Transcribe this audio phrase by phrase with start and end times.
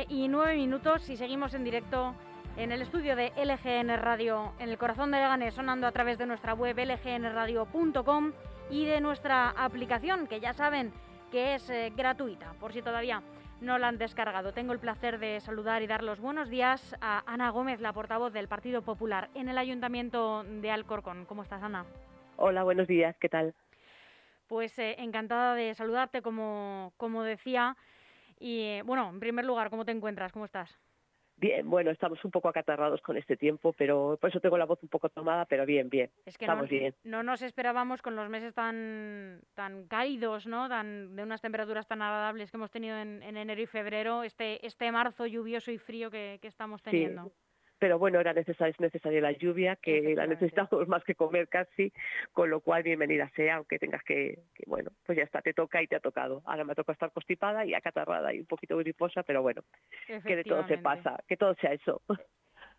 [0.09, 2.15] 12 y 9 minutos y seguimos en directo
[2.57, 6.27] en el estudio de LGN Radio, en el corazón de Leganés, sonando a través de
[6.27, 8.33] nuestra web lgnradio.com
[8.71, 10.93] y de nuestra aplicación, que ya saben
[11.31, 13.23] que es eh, gratuita, por si todavía
[13.61, 14.53] no la han descargado.
[14.53, 18.33] Tengo el placer de saludar y dar los buenos días a Ana Gómez, la portavoz
[18.33, 21.27] del Partido Popular en el Ayuntamiento de Alcorcón.
[21.27, 21.85] ¿Cómo estás, Ana?
[22.37, 23.55] Hola, buenos días, ¿qué tal?
[24.47, 27.77] Pues eh, encantada de saludarte, como, como decía.
[28.39, 30.33] Y eh, bueno, en primer lugar, ¿cómo te encuentras?
[30.33, 30.71] ¿Cómo estás?
[31.39, 34.83] Bien, bueno, estamos un poco acatarrados con este tiempo, pero por eso tengo la voz
[34.83, 36.11] un poco tomada, pero bien, bien.
[36.25, 36.95] Es que estamos no, bien.
[37.05, 40.67] no nos esperábamos con los meses tan, tan cálidos, ¿no?
[40.67, 44.67] Tan, de unas temperaturas tan agradables que hemos tenido en, en enero y febrero, este,
[44.67, 47.25] este marzo lluvioso y frío que, que estamos teniendo.
[47.25, 47.33] Sí.
[47.79, 51.93] Pero bueno, era necesaria, es necesaria la lluvia, que la necesitamos más que comer casi,
[52.33, 55.83] con lo cual bienvenida sea, aunque tengas que, que, bueno, pues ya está, te toca
[55.83, 56.43] y te ha tocado.
[56.47, 59.63] Ahora me toca estar constipada y acatarrada y un poquito griposa, pero bueno,
[60.07, 62.03] que de todo se pasa, que todo sea eso.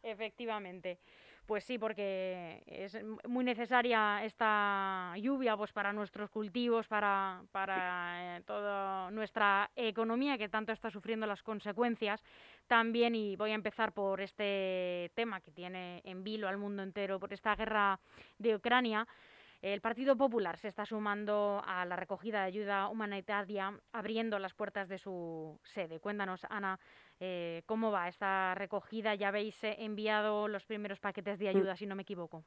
[0.03, 0.97] Efectivamente.
[1.47, 8.41] Pues sí, porque es muy necesaria esta lluvia pues para nuestros cultivos, para, para eh,
[8.41, 12.21] toda nuestra economía que tanto está sufriendo las consecuencias
[12.67, 13.15] también.
[13.15, 17.31] Y voy a empezar por este tema que tiene en vilo al mundo entero, por
[17.31, 17.97] esta guerra
[18.37, 19.07] de Ucrania.
[19.61, 24.89] El Partido Popular se está sumando a la recogida de ayuda humanitaria, abriendo las puertas
[24.89, 26.01] de su sede.
[26.01, 26.77] Cuéntanos, Ana,
[27.19, 29.15] eh, ¿cómo va esta recogida?
[29.15, 32.43] Ya habéis eh, enviado los primeros paquetes de ayuda, si no me equivoco.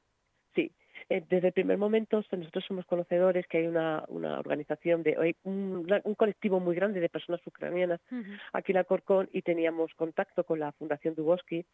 [0.54, 0.72] Sí,
[1.08, 5.36] eh, desde el primer momento nosotros somos conocedores que hay una, una organización, de hay
[5.44, 8.00] un, un colectivo muy grande de personas ucranianas
[8.52, 11.64] aquí en Alcorcón y teníamos contacto con la Fundación Duboski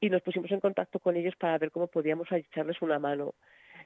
[0.00, 3.34] y nos pusimos en contacto con ellos para ver cómo podíamos echarles una mano.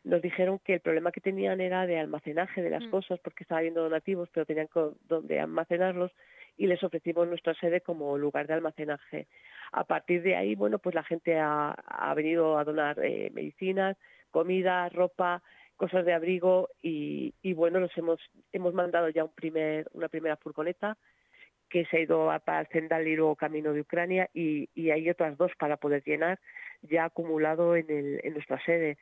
[0.02, 2.90] Nos dijeron que el problema que tenían era de almacenaje de las Mm.
[2.90, 4.68] cosas porque estaba habiendo donativos pero tenían
[5.08, 6.10] donde almacenarlos
[6.56, 9.26] y les ofrecimos nuestra sede como lugar de almacenaje.
[9.72, 13.96] A partir de ahí, bueno, pues la gente ha, ha venido a donar eh, medicinas,
[14.30, 15.42] comida, ropa,
[15.76, 18.18] cosas de abrigo y, y bueno, los hemos
[18.52, 20.96] hemos mandado ya un primer una primera furgoneta
[21.68, 24.90] que se ha ido a- para el Zendal y luego camino de Ucrania y, y
[24.90, 26.38] hay otras dos para poder llenar
[26.82, 28.96] ya acumulado en, el, en nuestra sede.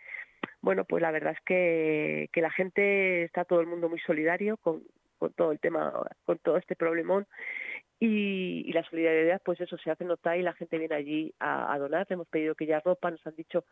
[0.62, 4.56] Bueno, pues la verdad es que, que la gente está todo el mundo muy solidario
[4.56, 4.82] con,
[5.24, 5.90] con todo el tema,
[6.24, 7.26] con todo este problemón
[7.98, 11.72] y, y la solidaridad, pues eso se hace notar y la gente viene allí a,
[11.72, 12.06] a donar.
[12.10, 13.64] Le hemos pedido que ya ropa, nos han dicho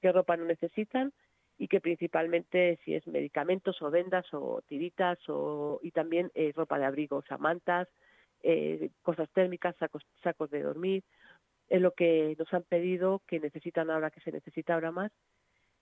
[0.00, 1.12] qué ropa no necesitan
[1.56, 6.80] y que principalmente si es medicamentos o vendas o tiritas o, y también eh, ropa
[6.80, 7.86] de abrigo, o sea, mantas,
[8.42, 11.04] eh, cosas térmicas, sacos, sacos de dormir,
[11.68, 15.12] es lo que nos han pedido, que necesitan ahora, que se necesita ahora más.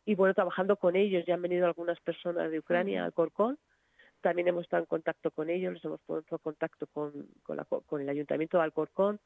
[0.05, 3.59] Y bueno, trabajando con ellos, ya han venido algunas personas de Ucrania al Corcón,
[4.27, 8.65] también hemos estado en contacto con ellos, hemos puesto en contacto con, el Ayuntamiento de
[8.65, 9.21] Alcorcón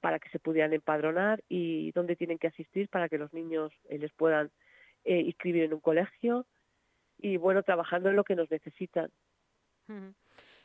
[0.00, 3.98] para que se pudieran empadronar y dónde tienen que asistir para que los niños eh,
[3.98, 4.50] les puedan
[5.04, 6.46] eh, inscribir en un colegio
[7.18, 9.10] y bueno, trabajando en lo que nos necesitan.
[9.86, 10.14] En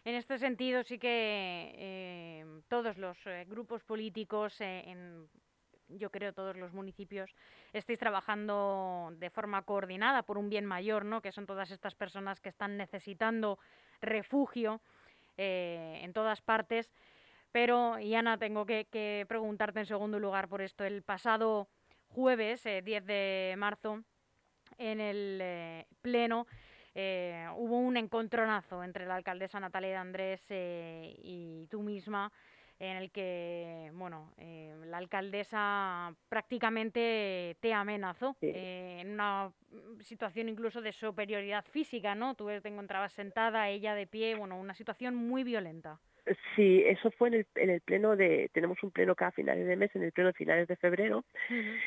[0.06, 5.27] este sentido, sí que eh, todos los grupos políticos, en,
[5.88, 7.35] yo creo todos los municipios,
[7.74, 11.21] estáis trabajando de forma coordinada por un bien mayor, ¿no?
[11.21, 13.59] Que son todas estas personas que están necesitando
[14.01, 14.81] refugio
[15.38, 16.91] eh, en todas partes.
[17.53, 20.83] Pero, y Ana, tengo que, preguntarte en segundo lugar por esto.
[20.83, 21.68] El pasado
[22.09, 24.03] jueves, eh, 10 de marzo,
[24.79, 26.47] en el eh, Pleno
[26.95, 32.31] eh, hubo un encontronazo entre la alcaldesa Natalia de Andrés y tú misma,
[32.91, 38.51] en el que, bueno, eh, la alcaldesa prácticamente te amenazó Sí.
[38.53, 39.51] eh, en una
[40.01, 42.35] situación incluso de superioridad física, ¿no?
[42.35, 46.00] Tú te encontrabas sentada, ella de pie, bueno, una situación muy violenta.
[46.55, 49.75] Sí, eso fue en el, en el pleno de, tenemos un pleno cada finales de
[49.75, 51.25] mes, en el pleno de finales de febrero.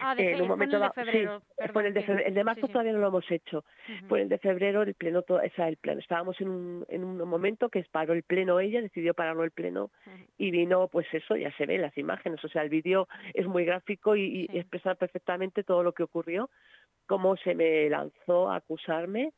[0.02, 1.42] Ah, de, en un momento de febrero.
[1.56, 3.64] el de, febrero, el de marzo todavía no lo hemos hecho.
[4.08, 6.00] Fue el de febrero, el pleno, todo, o sea, el pleno.
[6.00, 9.90] Estábamos en un, en un momento que paró el pleno ella, decidió pararlo el pleno
[10.36, 13.64] y vino, pues eso, ya se ve las imágenes, o sea, el vídeo es muy
[13.64, 16.50] gráfico y, y expresa perfectamente todo lo que ocurrió,
[17.06, 19.32] cómo se me lanzó a acusarme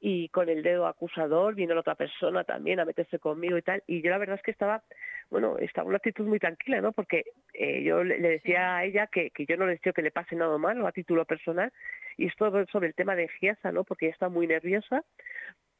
[0.00, 3.82] y con el dedo acusador vino la otra persona también a meterse conmigo y tal.
[3.86, 4.82] Y yo la verdad es que estaba
[5.30, 9.30] bueno estaba una actitud muy tranquila no porque eh, yo le, decía a ella que,
[9.30, 11.72] que yo no le deseo que le pase nada malo a título personal.
[12.16, 15.04] Y esto sobre el tema de Giasa no porque ella está muy nerviosa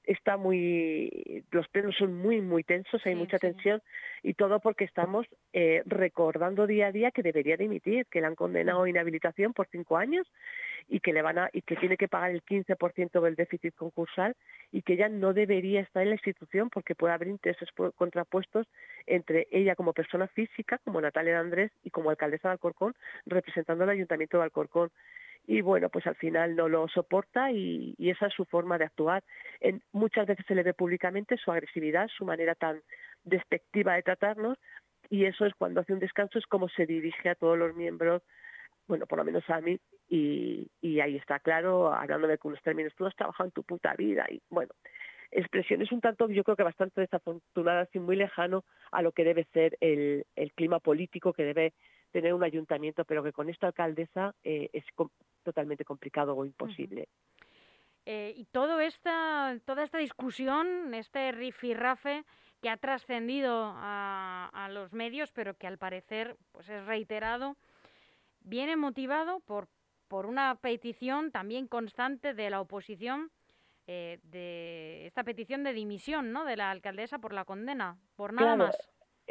[0.07, 3.83] está muy, los plenos son muy, muy tensos, hay mucha tensión.
[4.23, 8.37] Y todo porque estamos eh, recordando día a día que debería dimitir, que le han
[8.37, 10.27] condenado a inhabilitación por cinco años
[10.89, 14.37] y que le van a, y que tiene que pagar el 15% del déficit concursal
[14.71, 18.67] y que ella no debería estar en la institución porque puede haber intereses contrapuestos
[19.07, 22.95] entre ella como persona física, como Natalia Andrés y como alcaldesa de Alcorcón,
[23.27, 24.91] representando al Ayuntamiento de Alcorcón
[25.47, 29.23] y bueno, pues al final no lo soporta y, esa es su forma de actuar.
[29.61, 32.83] En, muchas veces se le ve públicamente su agresividad, su manera tan
[33.25, 34.59] despectiva de tratarnos
[35.09, 38.23] y eso es cuando hace un descanso es como se dirige a todos los miembros,
[38.87, 39.79] bueno, por lo menos a mí
[40.09, 44.27] y, ahí está claro, hablándome con unos términos, tú has trabajado en tu puta vida
[44.31, 44.73] y bueno,
[45.31, 49.45] expresiones un tanto, yo creo que bastante desafortunadas y muy lejano a lo que debe
[49.53, 51.75] ser el, el clima político que debe
[52.13, 54.85] tener un ayuntamiento, pero que con esta alcaldesa eh, es
[55.43, 57.09] totalmente complicado o imposible.
[58.07, 62.25] Eh, y todo esta, toda esta discusión, este rifirrafe
[62.63, 67.57] que ha trascendido a, a, los medios, pero que al parecer pues es reiterado,
[68.47, 69.69] viene motivado por,
[70.09, 73.31] por una petición también constante de la oposición,
[73.87, 76.47] eh, de esta petición de dimisión ¿no?
[76.47, 78.77] de la alcaldesa por la condena, por nada más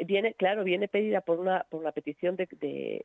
[0.04, 2.46] viene, claro, viene pedida por una, por una petición de,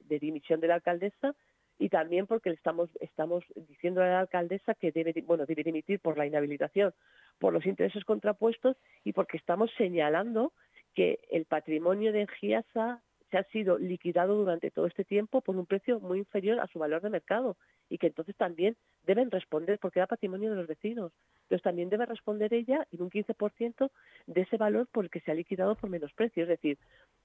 [0.01, 1.35] de, dimisión de la alcaldesa
[1.79, 5.99] y también porque le estamos, estamos diciendo a la alcaldesa que debe, bueno, debe dimitir
[5.99, 6.93] por la inhabilitación,
[7.39, 10.53] por los intereses contrapuestos y porque estamos señalando
[10.93, 15.65] que el patrimonio de Giasa se ha sido liquidado durante todo este tiempo por un
[15.65, 17.55] precio muy inferior a su valor de mercado
[17.89, 18.75] y que entonces también
[19.05, 21.11] deben responder porque era patrimonio de los vecinos.
[21.43, 23.89] Entonces también debe responder ella en un 15%
[24.27, 26.43] de ese valor por el que se ha liquidado por menos precio.
[26.43, 26.77] Es decir,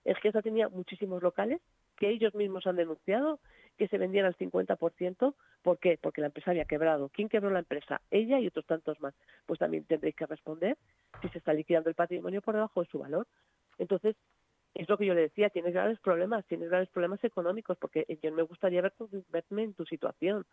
[0.04, 1.60] es que tenía muchísimos locales
[1.96, 3.40] que ellos mismos han denunciado
[3.76, 5.34] que se vendían al 50%.
[5.62, 5.98] ¿Por qué?
[6.00, 7.10] Porque la empresa había quebrado.
[7.10, 8.00] ¿Quién quebró la empresa?
[8.10, 9.14] Ella y otros tantos más.
[9.46, 10.76] Pues también tendréis que responder
[11.20, 13.26] si se está liquidando el patrimonio por debajo de su valor.
[13.78, 14.16] Entonces,
[14.76, 18.32] es lo que yo le decía, tienes graves problemas, tienes graves problemas económicos, porque yo
[18.32, 18.92] me gustaría ver,
[19.30, 20.44] verme en tu situación.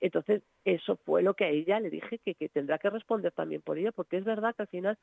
[0.00, 3.62] Entonces, eso fue lo que a ella le dije que, que tendrá que responder también
[3.62, 4.98] por ella, porque es verdad que al final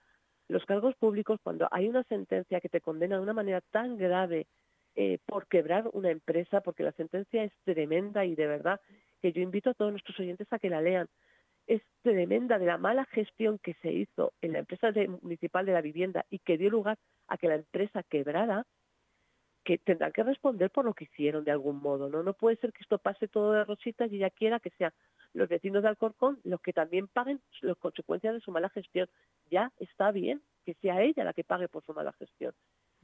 [0.49, 4.47] los cargos públicos, cuando hay una sentencia que te condena de una manera tan grave
[4.95, 8.81] eh, por quebrar una empresa, porque la sentencia es tremenda y de verdad
[9.21, 11.07] que yo invito a todos nuestros oyentes a que la lean,
[11.69, 15.81] es tremenda de la mala gestión que se hizo en la empresa municipal de la
[15.81, 18.65] vivienda y que dio lugar a que la empresa quebrara,
[19.63, 22.23] que tendrán que responder por lo que hicieron de algún modo, ¿no?
[22.23, 24.91] No puede ser que esto pase todo de rositas y ella quiera que sean
[25.33, 29.07] los vecinos de Alcorcón los que también paguen las consecuencias de su mala gestión.
[29.51, 32.53] Ya está bien que sea ella la que pague por su mala gestión.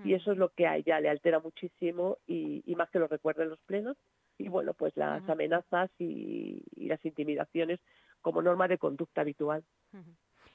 [0.04, 0.16] Y mm.
[0.16, 3.60] eso es lo que a ella le altera muchísimo y, más que lo recuerden los
[3.62, 3.96] plenos.
[4.38, 7.80] Y bueno, pues las amenazas y, las intimidaciones
[8.26, 9.64] como norma de conducta habitual.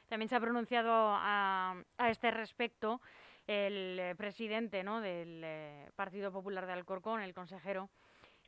[0.09, 1.77] También se ha pronunciado a,
[2.09, 3.01] este respecto
[3.47, 5.01] el eh, presidente ¿no?
[5.01, 7.89] del eh, Partido Popular de Alcorcón, el consejero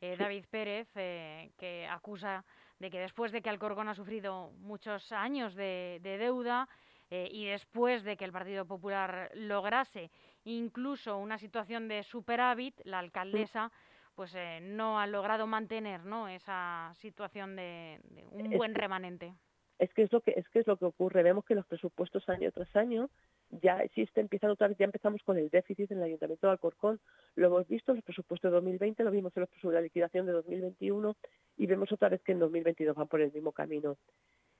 [0.00, 2.44] eh, David Pérez, que acusa
[2.80, 6.68] de que después de que Alcorcón ha sufrido muchos años de, deuda
[7.08, 10.10] y después de que el Partido Popular lograse
[10.44, 13.70] incluso una situación de superávit, la alcaldesa
[14.14, 16.28] pues no ha logrado mantener ¿no?
[16.28, 18.00] esa situación de,
[18.30, 19.34] un buen remanente.
[19.78, 21.22] es que es lo que es que es lo que ocurre.
[21.22, 23.10] Vemos que los presupuestos año tras año
[23.50, 27.00] ya existe empiezan otra vez ya empezamos con el déficit en el ayuntamiento de Alcorcón.
[27.34, 29.82] Lo hemos visto en los presupuestos de 2020 lo vimos en los presupuestos de la
[29.82, 31.16] liquidación de 2021
[31.58, 33.96] y vemos otra vez que en 2022 van por el mismo camino.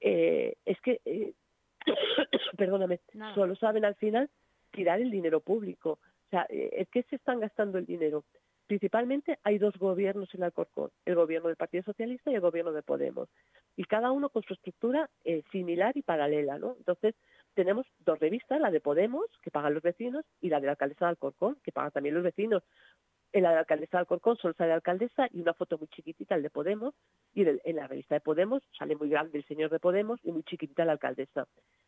[0.00, 1.34] Eh, es que eh,
[2.56, 3.00] perdóname
[3.34, 4.28] solo saben al final
[4.72, 6.00] tirar el dinero público.
[6.26, 8.24] O sea eh, es que se están gastando el dinero
[8.66, 12.82] principalmente hay dos gobiernos en Alcorcón, el gobierno del Partido Socialista y el gobierno de
[12.82, 13.28] Podemos,
[13.76, 16.76] y cada uno con su estructura eh, similar y paralela, ¿no?
[16.78, 17.14] Entonces,
[17.54, 21.06] tenemos dos revistas, la de Podemos, que pagan los vecinos, y la de la alcaldesa
[21.06, 22.62] de Alcorcón, que pagan también los vecinos.
[23.32, 25.88] En la de la alcaldesa de Alcorcón solo sale la alcaldesa y una foto muy
[25.88, 26.94] chiquitita, el de Podemos,
[27.34, 30.42] y en, la revista de Podemos sale muy grande el señor de Podemos y muy
[30.44, 31.46] chiquitita la alcaldesa.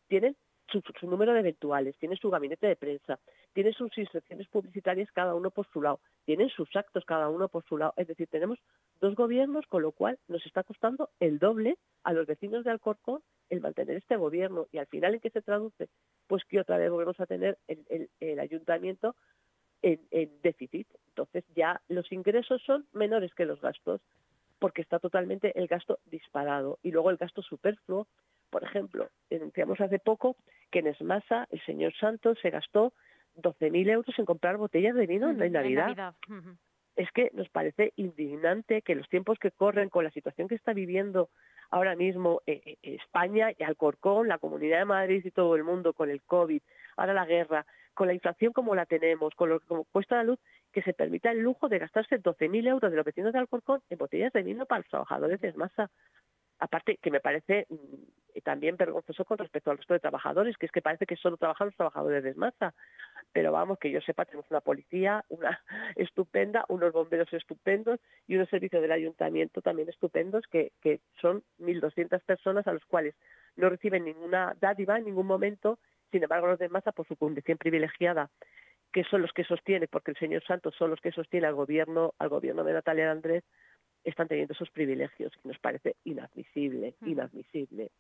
[0.09, 0.37] Tienen
[0.71, 3.19] su, número de eventuales, tiene su gabinete de prensa,
[3.53, 7.65] tiene sus instrucciones publicitarias cada uno por su lado, tienen sus actos cada uno por
[7.65, 7.95] su lado.
[7.97, 8.59] Es decir, tenemos
[9.01, 13.23] dos gobiernos, con lo cual nos está costando el doble a los vecinos de Alcorcón
[13.51, 14.67] el mantener este gobierno.
[14.73, 15.89] Y al final, ¿en qué se traduce?
[16.27, 19.15] Pues que otra vez volvemos a tener el, ayuntamiento
[19.83, 20.89] en, en déficit.
[21.09, 24.01] Entonces ya los ingresos son menores que los gastos
[24.59, 26.79] porque está totalmente el gasto disparado.
[26.83, 28.07] Y luego el gasto superfluo,
[28.51, 30.37] por ejemplo, denunciamos hace poco
[30.75, 32.93] que en Esmasa el señor Santos se gastó
[33.37, 36.17] 12.000 euros en comprar botellas de vino en Navidad.
[36.97, 40.73] Es que nos parece indignante que los tiempos que corren con la situación que está
[40.73, 41.31] viviendo
[41.71, 45.93] ahora mismo eh, eh, España y Alcorcón, la Comunidad de Madrid y todo el mundo
[45.93, 46.61] con el COVID,
[46.97, 50.41] ahora la guerra, con la inflación como la tenemos, con lo que cuesta la luz,
[50.73, 53.99] que se permita el lujo de gastarse 12.000 euros de los vecinos de Alcorcón en
[53.99, 55.89] botellas de vino para los trabajadores de Esmasa
[56.65, 60.73] aparte que me parece mm, también vergonzoso con respecto al resto de trabajadores, que es
[60.73, 62.75] que parece que solo trabajan los trabajadores de masa.
[63.33, 65.61] Pero vamos, que yo sepa, tenemos una policía, una
[65.97, 72.21] estupenda, unos bomberos estupendos y unos servicios del ayuntamiento también estupendos, que, que son 1.200
[72.25, 73.15] personas a los cuales
[73.57, 75.79] no reciben ninguna dádiva en ningún momento,
[76.11, 78.31] sin embargo los de masa, por su condición privilegiada,
[78.93, 82.15] que son los que sostiene, porque el señor Santos son los que sostiene al gobierno,
[82.19, 83.45] al gobierno de Natalia Andrés,
[84.05, 87.91] están teniendo esos privilegios, que nos parece inadmisible, inadmisible.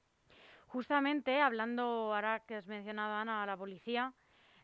[0.66, 4.12] Justamente, hablando ahora que has mencionado, Ana, a la policía,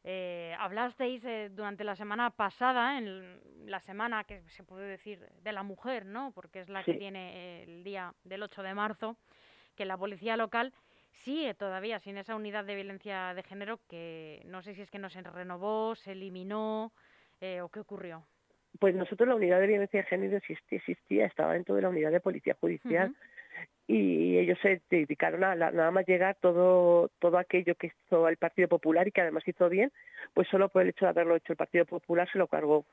[0.03, 5.53] eh, hablasteis eh, durante la semana pasada, en la semana que se puede decir de
[5.53, 6.33] la mujer, ¿no?
[6.33, 9.17] Porque es la que tiene el día del 8 de marzo,
[9.77, 10.73] que la policía local
[11.11, 14.99] sigue todavía sin esa unidad de violencia de género que no sé si es que
[14.99, 16.93] no se renovó, se eliminó
[17.41, 18.27] eh, o qué ocurrió.
[18.79, 20.39] Pues nosotros la unidad de violencia de género
[20.71, 23.15] existía, estaba dentro de la unidad de policía judicial
[23.93, 28.69] y ellos se dedicaron a nada más llegar todo todo aquello que hizo el Partido
[28.69, 29.91] Popular y que además hizo bien,
[30.33, 32.87] pues solo por el hecho de haberlo hecho el Partido Popular se lo cargó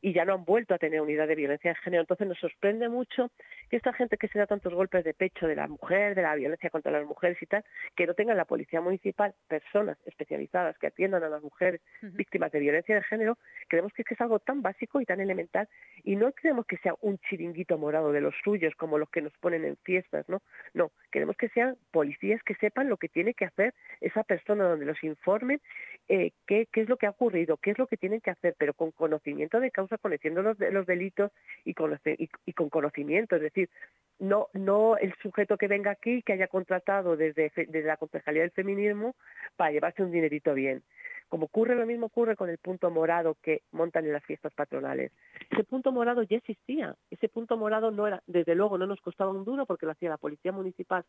[0.00, 2.02] y ya no han vuelto a tener unidad de violencia de género.
[2.02, 3.32] Entonces nos sorprende mucho
[3.68, 6.36] que esta gente que se da tantos golpes de pecho de la mujer, de la
[6.36, 7.64] violencia contra las mujeres y tal,
[7.96, 12.60] que no tenga la policía municipal personas especializadas que atiendan a las mujeres víctimas de
[12.60, 13.36] violencia de género,
[13.66, 15.68] creemos que es, que es algo tan básico y tan elemental
[16.04, 19.36] y no creemos que sea un chiringuito morado de los suyos como los que nos
[19.38, 20.35] ponen en fiestas, ¿no?
[20.74, 20.90] ¿No?
[21.10, 25.02] queremos que sean policías que sepan lo que tiene que hacer esa persona, donde los
[25.02, 25.60] informen
[26.08, 28.74] eh, qué, es lo que ha ocurrido, qué es lo que tienen que hacer, pero
[28.74, 31.32] con conocimiento de causa, conociendo los, los delitos
[31.64, 33.70] y con, y, con conocimiento, es decir,
[34.18, 38.50] no, no el sujeto que venga aquí que haya contratado desde, desde la Concejalía del
[38.50, 39.16] Feminismo
[39.56, 40.82] para llevarse un dinerito bien.
[41.28, 45.12] Como ocurre lo mismo ocurre con el punto morado que montan en las fiestas patronales.
[45.50, 46.96] Ese punto morado ya existía.
[47.10, 50.10] Ese punto morado no era, desde luego, no nos costaba un duro porque lo hacía
[50.10, 51.04] la policía municipal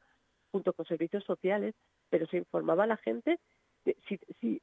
[0.52, 1.76] junto con servicios sociales,
[2.10, 3.40] pero se informaba a la gente
[3.86, 4.62] de, si, si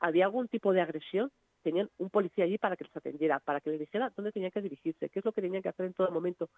[0.00, 1.30] había algún tipo de agresión,
[1.62, 4.60] tenían un policía allí para que los atendiera, para que les dijera dónde tenían que
[4.60, 6.50] dirigirse, qué es lo que tenían que hacer en todo momento.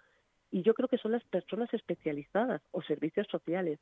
[0.51, 3.79] Y yo creo que son las personas especializadas o servicios sociales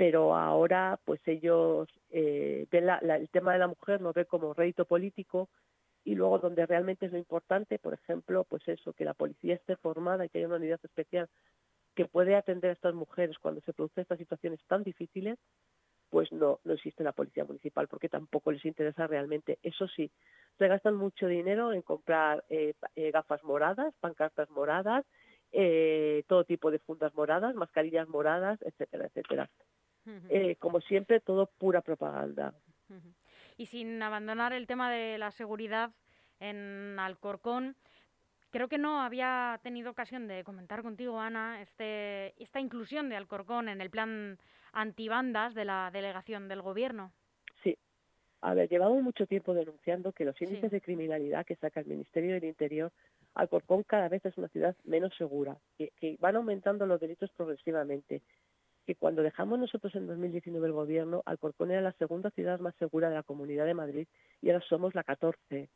[0.00, 4.86] pero ahora pues ellos eh, ven el tema de la mujer lo ven como rédito
[4.86, 5.50] político
[6.04, 9.76] y luego donde realmente es lo importante, por ejemplo, pues eso, que la policía esté
[9.76, 11.28] formada y que haya una unidad especial
[11.94, 15.38] que puede atender a estas mujeres cuando se producen estas situaciones tan difíciles,
[16.08, 19.58] pues no, no existe la policía municipal porque tampoco les interesa realmente.
[19.62, 20.10] Eso sí,
[20.56, 25.04] se gastan mucho dinero en comprar eh, eh, gafas moradas, pancartas moradas,
[26.26, 29.50] todo tipo de fundas moradas, mascarillas moradas, etcétera, etcétera.
[30.06, 32.54] Eh, como siempre, todo pura propaganda.
[33.56, 35.90] Y sin abandonar el tema de la seguridad
[36.40, 37.76] en Alcorcón,
[38.50, 43.68] creo que no había tenido ocasión de comentar contigo, Ana, este, esta inclusión de Alcorcón
[43.68, 44.38] en el plan
[44.72, 47.12] antibandas de la delegación del gobierno.
[47.62, 47.76] Sí.
[48.40, 52.34] A ver, llevamos mucho tiempo denunciando que los índices de criminalidad que saca el Ministerio
[52.34, 52.90] del Interior,
[53.34, 58.22] Alcorcón cada vez es una ciudad menos segura, que van aumentando los delitos progresivamente
[58.90, 63.08] que cuando dejamos nosotros en 2019 el gobierno, Alcorcón era la segunda ciudad más segura
[63.08, 64.08] de la Comunidad de Madrid
[64.42, 65.68] y ahora somos la 14.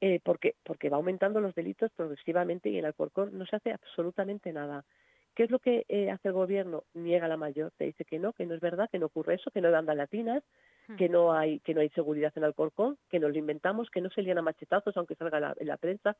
[0.00, 4.54] Eh, porque, porque va aumentando los delitos progresivamente y en Alcorcón no se hace absolutamente
[4.54, 4.86] nada.
[5.34, 6.84] ¿Qué es lo que eh, hace el gobierno?
[6.94, 9.50] Niega la mayor, te dice que no, que no es verdad, que no ocurre eso,
[9.50, 10.42] que no dan latinas,
[10.88, 10.96] hmm.
[10.96, 14.08] que no hay que no hay seguridad en Alcorcón, que nos lo inventamos, que no
[14.08, 16.16] se lían a machetazos aunque salga en la prensa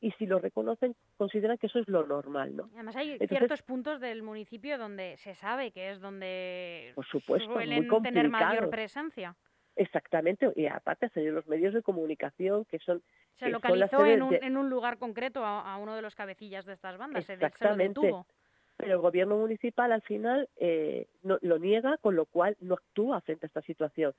[0.00, 2.70] y si lo reconocen consideran que eso es lo normal, ¿no?
[2.74, 7.88] Además hay ciertos puntos del municipio donde se sabe que es donde por supuesto, suelen
[8.02, 9.36] tener mayor presencia.
[9.76, 13.00] Exactamente, y aparte de los medios de comunicación que son...
[13.36, 16.98] Se localizó en, un, en un lugar concreto a, uno de los cabecillas de estas
[16.98, 18.00] bandas, Exactamente.
[18.00, 18.37] Se,
[18.78, 23.20] pero el gobierno municipal al final eh, no, lo niega, con lo cual no actúa
[23.20, 24.14] frente a esta situación.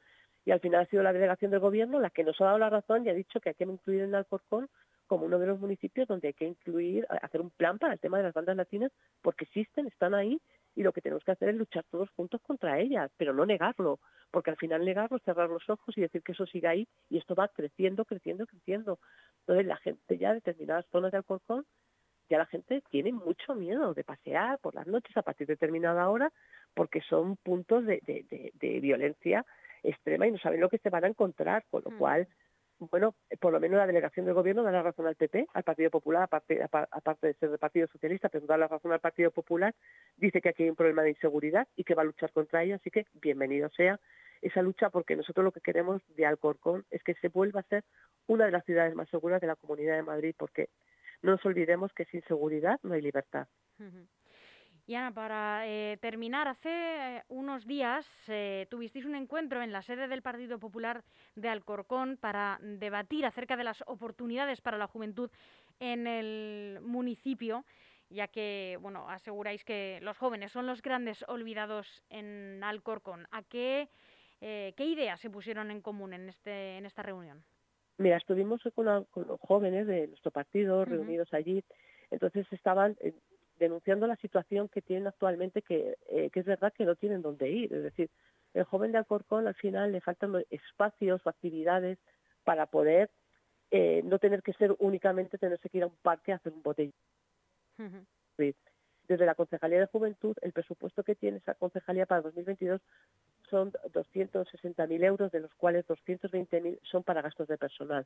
[0.45, 2.69] Y al final ha sido la delegación del gobierno la que nos ha dado la
[2.69, 4.69] razón y ha dicho que hay que incluir en Alcorcón
[5.07, 8.17] como uno de los municipios donde hay que incluir, hacer un plan para el tema
[8.17, 8.91] de las bandas latinas,
[9.23, 10.39] porque existen, están ahí,
[10.75, 13.99] y lo que tenemos que hacer es luchar todos juntos contra ellas, pero no negarlo,
[14.29, 17.17] porque al final negarlo es cerrar los ojos y decir que eso sigue ahí, y
[17.17, 18.99] esto va creciendo, creciendo, creciendo.
[19.39, 21.65] Entonces la gente ya, determinadas zonas de Alcorcón,
[22.29, 26.09] ya la gente tiene mucho miedo de pasear por las noches a partir de determinada
[26.09, 26.31] hora,
[26.74, 29.45] porque son puntos de, de, violencia
[29.83, 31.98] extrema y no saben lo que se van a encontrar, con lo mm.
[31.98, 32.27] cual
[32.79, 35.89] bueno, por lo menos la delegación del gobierno da la razón al PP, al Partido
[35.89, 39.75] Popular, aparte, aparte de ser del Partido Socialista, pero da la razón al Partido Popular,
[40.15, 42.75] dice que aquí hay un problema de inseguridad y que va a luchar contra ella,
[42.75, 44.00] así que bienvenido sea
[44.41, 47.83] esa lucha porque nosotros lo que queremos de Alcorcón es que se vuelva a ser
[48.27, 50.69] una de las ciudades más seguras de la Comunidad de Madrid, porque
[51.21, 53.47] no nos olvidemos que sin seguridad no hay libertad.
[54.89, 59.83] Y Ana, para eh, terminar, hace eh, unos días eh, tuvisteis un encuentro en la
[59.83, 61.03] sede del Partido Popular
[61.35, 65.29] de Alcorcón para debatir acerca de las oportunidades para la juventud
[65.79, 67.65] en el municipio,
[68.09, 73.27] ya que, bueno, aseguráis que los jóvenes son los grandes olvidados en Alcorcón.
[73.29, 73.89] ¿A qué,
[74.39, 77.43] qué ideas se pusieron en común en, este, en esta reunión?
[78.00, 81.62] Mira, estuvimos con, los jóvenes de nuestro partido reunidos allí,
[82.10, 82.96] entonces estaban
[83.60, 87.50] denunciando la situación que tienen actualmente, que, eh, que es verdad que no tienen dónde
[87.50, 87.74] ir.
[87.74, 88.10] Es decir,
[88.53, 91.98] el joven de Alcorcón al final le faltan espacios o actividades
[92.46, 93.10] para poder
[93.70, 96.63] eh, no tener que ser únicamente tenerse que ir a un parque a hacer un
[96.63, 96.94] botellón.
[98.38, 102.79] Desde la Concejalía de Juventud, el presupuesto que tiene esa concejalía para 2022
[103.50, 108.06] son 260.000 euros, de los cuales 220.000 son para gastos de personal.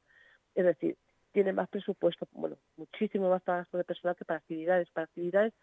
[0.55, 0.97] Es decir,
[1.31, 4.89] tiene más presupuesto, bueno, muchísimo más para gasto de personal que para actividades.
[4.91, 5.53] Para actividades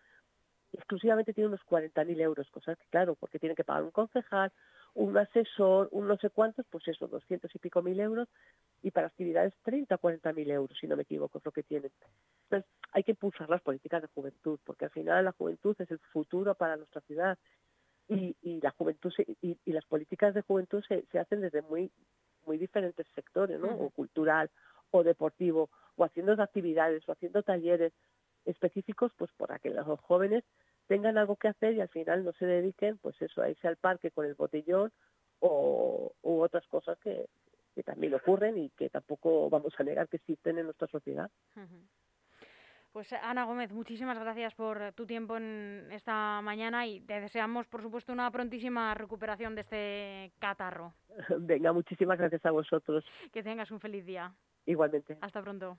[0.73, 4.53] exclusivamente tiene unos 40.000 euros, cosas que claro, porque tiene que pagar un concejal,
[4.95, 8.29] un asesor, un no sé cuántos, pues eso, 200 y pico mil euros,
[8.83, 11.63] y para actividades 30 o 40 mil euros, si no me equivoco, es lo que
[11.63, 11.91] tienen.
[12.45, 15.99] Entonces, hay que impulsar las políticas de juventud, porque al final la juventud es el
[15.99, 17.39] futuro para nuestra ciudad,
[18.11, 21.91] y, y la juventud y, y, las políticas de juventud se, se hacen desde muy
[22.47, 23.69] muy diferentes sectores, ¿no?
[23.69, 24.51] O cultural,
[24.91, 27.93] o deportivo o haciendo actividades o haciendo talleres
[28.45, 30.45] específicos pues para que los jóvenes
[30.87, 33.77] tengan algo que hacer y al final no se dediquen pues eso a irse al
[33.77, 34.93] parque con el botellón
[35.41, 37.29] o u otras cosas que,
[37.75, 41.31] que también ocurren y que tampoco vamos a negar que existen en nuestra sociedad.
[42.93, 47.83] Pues Ana Gómez, muchísimas gracias por tu tiempo en esta mañana y te deseamos, por
[47.83, 50.95] supuesto, una prontísima recuperación de este catarro.
[51.39, 53.05] Venga, muchísimas gracias a vosotros.
[53.33, 54.35] Que tengas un feliz día.
[54.67, 55.19] Igualmente.
[55.21, 55.79] Hasta pronto.